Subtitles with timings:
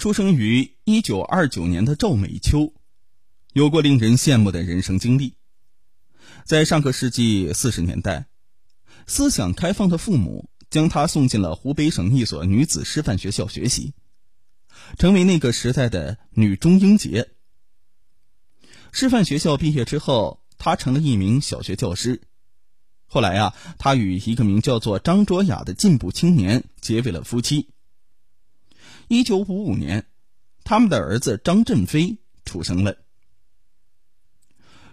[0.00, 2.72] 出生于一九二九年的赵美秋，
[3.52, 5.34] 有过令人羡慕的人生经历。
[6.46, 8.24] 在上个世纪四十年代，
[9.06, 13.92] 思想开放的父母将她送进了湖北省一所女子师范学校学习，
[14.96, 17.32] 成为那个时代的女中英杰。
[18.92, 22.22] 师范学校毕业之后，她成了一名小学教师。
[23.04, 27.68] 后来啊，她与一个名叫做张卓雅的进步青年结为了夫妻。
[29.12, 30.06] 一九五五年，
[30.62, 32.96] 他们的儿子张振飞出生了。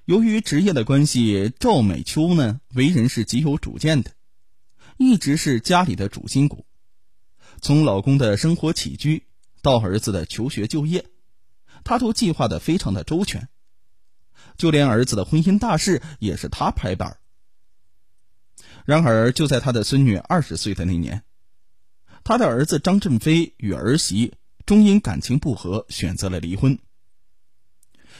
[0.06, 4.10] 由于职业的关系，赵美秋呢为人是极有主见的，
[4.98, 6.66] 一直是家里的主心骨。
[7.62, 9.28] 从老公的生活起居
[9.62, 11.06] 到儿子的求学就业，
[11.84, 13.48] 她都计划的非常的周全。
[14.58, 17.20] 就连儿子的婚姻大事也是她拍板。
[18.84, 21.24] 然而，就在她的孙女二十岁的那年。
[22.28, 24.34] 他的儿子张振飞与儿媳
[24.66, 26.78] 终因感情不和选择了离婚。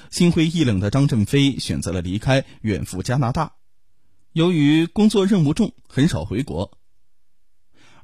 [0.10, 3.56] 心灰意冷的张振飞选择了离开，远赴加拿大。
[4.32, 6.78] 由于工作任务重，很少回国。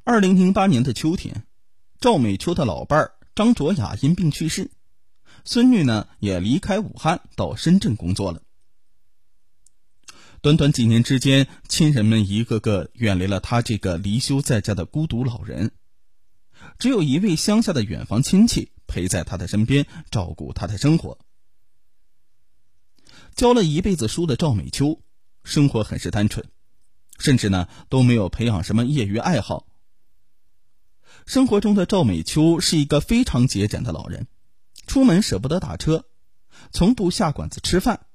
[0.02, 1.46] 二零零八年的秋天，
[1.98, 4.70] 赵美秋的老伴儿张卓雅因病去世，
[5.46, 8.42] 孙女呢也离开武汉到深圳工作了。
[10.42, 15.72] 短短几年之间，亲人们一个个远离了他这个离休在家的孤独老人。
[16.78, 21.18] 只有一位乡下的远房亲戚陪在他的身边，照顾他的生活。
[23.34, 25.00] 教了一辈子书的赵美秋，
[25.42, 26.46] 生活很是单纯，
[27.18, 29.66] 甚至呢都没有培养什么业余爱好。
[31.26, 34.28] 生活中的赵美秋是一个非常节俭的老人，
[34.86, 36.06] 出门舍不得打车，
[36.70, 38.06] 从不下馆子吃饭，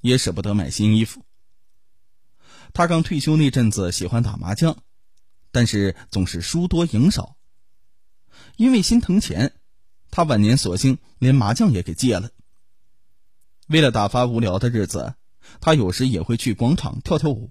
[0.00, 1.24] 也舍不得买新衣服。
[2.72, 4.84] 他刚退休那阵子喜欢打麻将，
[5.50, 7.36] 但是总是输多赢少。
[8.56, 9.54] 因为心疼钱，
[10.10, 12.30] 他晚年索性连麻将也给戒了。
[13.68, 15.14] 为了打发无聊的日子，
[15.60, 17.50] 他有时也会去广场跳跳舞。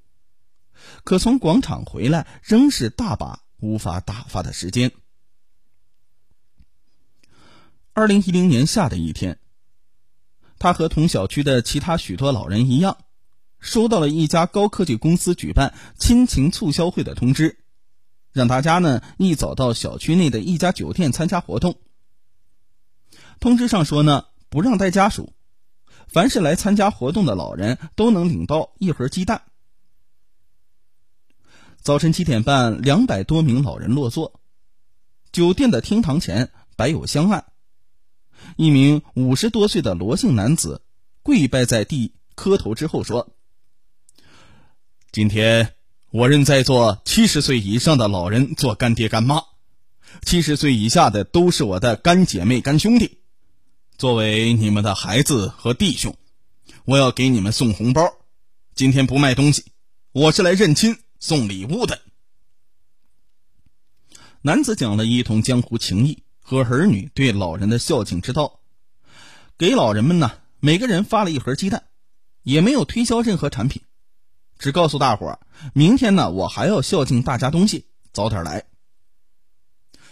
[1.03, 4.91] 可从广场回来，仍是大把无法打发的时间。
[7.93, 9.39] 二零一零年夏的一天，
[10.57, 12.97] 他和同小区的其他许多老人一样，
[13.59, 17.57] 收到了一家高科技公司举办亲情促销会的通知。
[18.31, 21.79] 让大家呢一早到小区内的一家酒店参加活动。
[23.39, 25.33] 通知上说呢，不让带家属，
[26.07, 29.43] 凡是来参加活动的老人都能领到一盒鸡蛋。
[31.81, 34.41] 早晨七点半，两百多名老人落座，
[35.31, 37.45] 酒店的厅堂前摆有香案，
[38.57, 40.81] 一名五十多岁的罗姓男子
[41.23, 43.33] 跪拜在地磕头之后说
[45.11, 45.75] ：“今天。”
[46.11, 49.43] 我认在座七十岁以上的老人做干爹干妈，
[50.23, 53.19] 七十岁以下的都是我的干姐妹干兄弟。
[53.95, 56.17] 作为你们的孩子和弟兄，
[56.85, 58.11] 我要给你们送红包。
[58.73, 59.65] 今天不卖东西，
[60.11, 62.01] 我是来认亲送礼物的。
[64.41, 68.61] 男子讲了一通江湖情谊和儿女对老人的孝敬之道，
[69.59, 71.83] 给老人们呢每个人发了一盒鸡蛋，
[72.41, 73.83] 也没有推销任何产品。
[74.59, 75.39] 只告诉大伙儿，
[75.73, 78.65] 明天呢，我还要孝敬大家东西，早点来。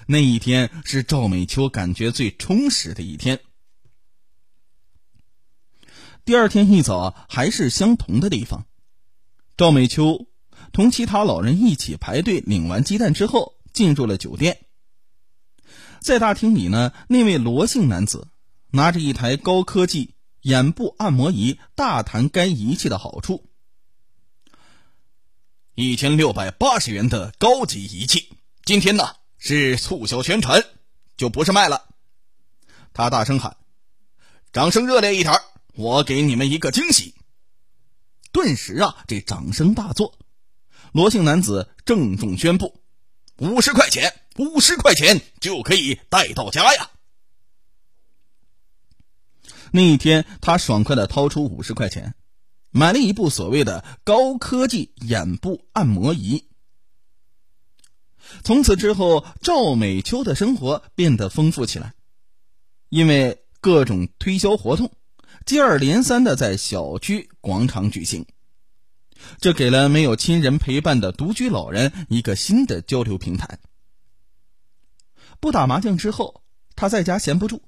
[0.07, 3.41] 那一天是赵美秋感觉最充实的一天。
[6.23, 8.65] 第二天一早，还是相同的地方，
[9.57, 10.27] 赵美秋
[10.71, 14.65] 同其他老人一起排队领完鸡蛋之后，进入了酒店。
[15.99, 18.29] 在大厅里呢，那位罗姓男子
[18.71, 23.46] 拿着一台高科技眼部按摩仪，大谈该仪器的好处。
[25.79, 30.65] 一千六百八十元的高级仪器，今天呢是促销宣传，
[31.17, 31.88] 就不是卖了。
[32.93, 33.57] 他大声喊
[34.51, 35.39] ：“掌声热烈一点，
[35.75, 37.13] 我给你们一个惊喜！”
[38.33, 40.17] 顿时啊，这掌声大作。
[40.93, 42.81] 罗姓男子郑重宣布
[43.38, 46.89] ：“五十块钱，五十块钱就可以带到家呀！”
[49.69, 52.15] 那一天，他爽快的掏出五十块钱。
[52.77, 56.47] 买了一部所谓的高科技眼部按摩仪。
[58.44, 61.95] 从此之后，赵美秋的生活变得丰富起来，
[62.89, 64.91] 因为各种推销活动
[65.45, 68.25] 接二连三的在小区广场举行，
[69.39, 73.59] 这给了没有亲人陪伴的独居老人一个新的交流平台。
[75.39, 76.44] 不打麻将之后，
[76.75, 77.62] 他在家闲不住。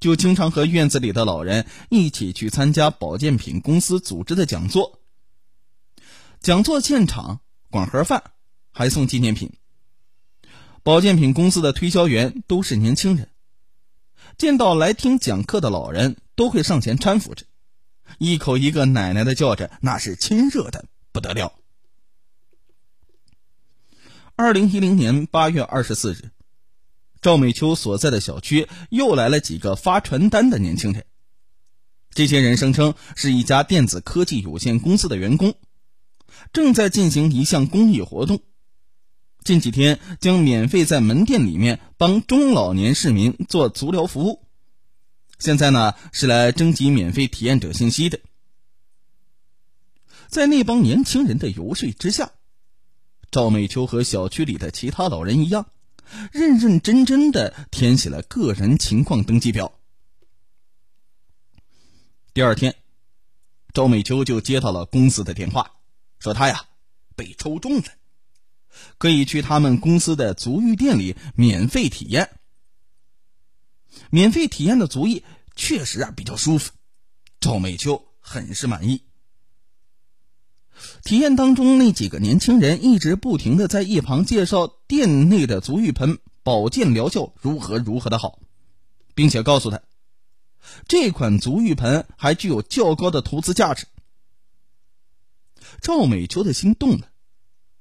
[0.00, 5.00] 就经常和院子里的老人一起去参加保健品公司组织的讲座。
[6.40, 8.32] 讲座现场管盒饭，
[8.72, 9.52] 还送纪念品。
[10.82, 13.28] 保健品公司的推销员都是年轻人，
[14.38, 17.44] 见到来听讲课的老人，都会上前搀扶着，
[18.18, 21.52] 一口一个奶奶的叫着，那是亲热的不得了。
[24.34, 26.30] 二零一零年八月二十四日，
[27.22, 31.04] 赵美秋所在的小区又来了几个发传单的年轻人。
[32.12, 35.54] 这些人声称是一家电子科技有限公司的员工，
[36.52, 38.40] 正在进行一项公益活动。
[39.44, 44.46] 近几天将免费在门店里面帮中老年市民做足疗服务。
[45.38, 48.20] 现在呢是来征集免费体验者信息的。
[50.28, 52.32] 在那帮年轻人的游说之下。
[53.30, 55.66] 赵美秋和小区里的其他老人一样，
[56.32, 59.72] 认认真真的填写了个人情况登记表。
[62.32, 62.76] 第二天，
[63.74, 65.72] 赵美秋就接到了公司的电话，
[66.18, 66.64] 说她呀
[67.16, 67.84] 被抽中了，
[68.98, 72.38] 可以去他们公司的足浴店里免费体验。
[74.10, 75.24] 免费体验的足浴
[75.56, 76.72] 确实啊比较舒服，
[77.40, 79.02] 赵美秋很是满意。
[81.02, 88.38] 体验当中，那几个年轻人一直不停的在一旁介绍店内的足浴盆保健疗效如何如何的好，
[89.14, 89.80] 并且告诉他，
[90.86, 93.86] 这款足浴盆还具有较高的投资价值。
[95.80, 97.08] 赵美秋的心动了，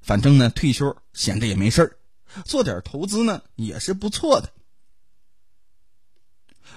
[0.01, 1.97] 反正呢退休闲着也没事儿，
[2.45, 4.53] 做点投资呢也是不错的。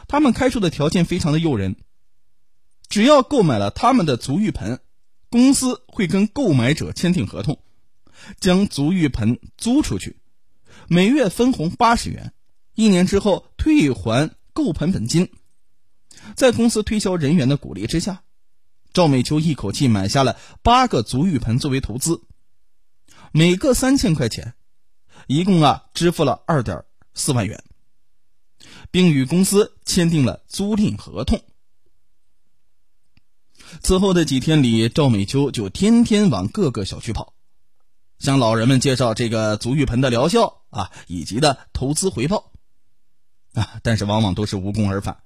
[0.08, 1.76] 他们开出的条件非常的诱人，
[2.88, 4.80] 只要购买了他们的足浴盆。
[5.32, 7.58] 公司会跟购买者签订合同，
[8.38, 10.18] 将足浴盆租出去，
[10.88, 12.34] 每月分红八十元，
[12.74, 15.30] 一年之后退还购盆本金。
[16.36, 18.24] 在公司推销人员的鼓励之下，
[18.92, 22.20] 赵美秋一口气买下了八个足浴盆作为投资，
[23.32, 24.52] 每个三千块钱，
[25.28, 26.84] 一共啊支付了二点
[27.14, 27.64] 四万元，
[28.90, 31.42] 并与公司签订了租赁合同。
[33.82, 37.34] 此后的几天里，赵美秋就天天往各个小区跑，
[38.20, 42.52] 向老人们介绍这个足浴盆的疗效啊，以及的投资回报
[43.54, 45.24] 啊，但是往往都是无功而返。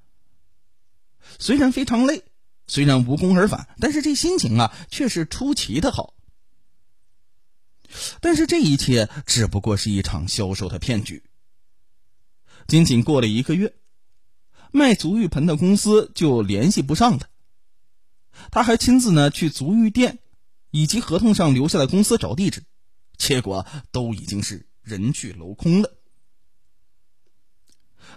[1.39, 2.25] 虽然非常累，
[2.67, 6.15] 虽然无功而返，但是这心情啊却是出奇的好。
[8.21, 11.23] 但是这一切只不过是一场销售的骗局。
[12.67, 13.75] 仅仅过了一个月，
[14.73, 17.29] 卖足浴盆的公司就联系不上了。
[18.51, 20.19] 他还亲自呢去足浴店，
[20.71, 22.65] 以及合同上留下的公司找地址，
[23.17, 25.93] 结果都已经是人去楼空了。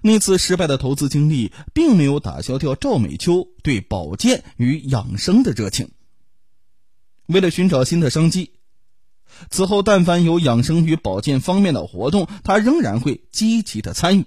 [0.02, 5.92] 那次失败的投资经历，并没有打消掉赵美秋对保健与养生的热情。
[7.26, 8.54] 为了寻找新的商机，
[9.50, 14.26] 此后但凡有养生与保健方面的活动，他仍然会积极的参与。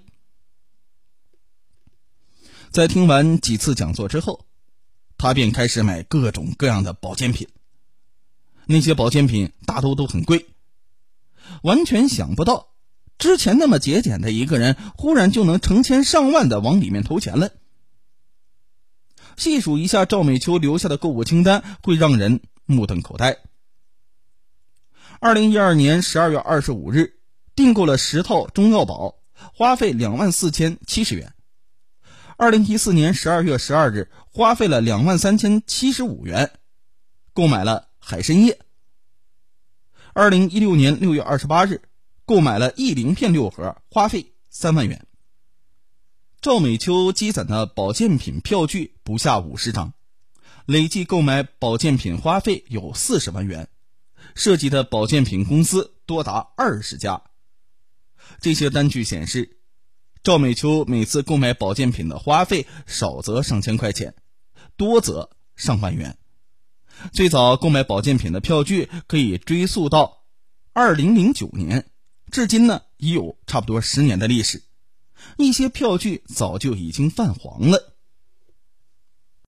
[2.71, 4.45] 在听完几次讲座之后。
[5.23, 7.47] 他便开始买各种各样的保健品，
[8.65, 10.47] 那些保健品大多都很贵，
[11.61, 12.73] 完全想不到
[13.17, 17.51] 之前那么节俭的一个人，忽然就能成千上万的往里面投钱了。
[19.37, 23.37] 细数一下赵美秋留下的购物清单，会让人目瞪口呆。
[25.21, 27.13] 二零一二年十二月二十五日，
[27.55, 29.15] 订购了十套中药宝，
[29.53, 31.33] 花费两万四千七十元。
[32.43, 36.51] 二零一四年十二月十二日，花费了两万三千七十五元，
[37.31, 38.59] 购买了海参叶。
[40.11, 41.83] 二零一六年六月二十八日，
[42.25, 45.07] 购买了益灵片六盒，花费三万元。
[46.41, 49.93] 赵美秋积攒的保健品票据不下五十张，
[50.65, 53.69] 累计购买保健品花费有四十万元，
[54.35, 57.23] 涉及的保健品公司多达二十家。
[58.41, 59.59] 这些单据显示。
[60.23, 64.15] 赵美秋每次购买保健品的花费少则上千块钱，
[64.77, 66.17] 多则上万元。
[67.11, 70.23] 最早购买保健品的票据可以追溯到
[70.71, 71.89] 二零零九年，
[72.31, 74.63] 至今呢已有差不多十年的历史。
[75.35, 77.92] 一些票据早就已经泛黄了。